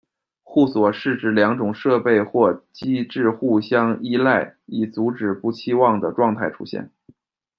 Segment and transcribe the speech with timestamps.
[0.41, 6.89] 互锁是指两种设备或机制互相依赖，以阻止不期望的状态出现。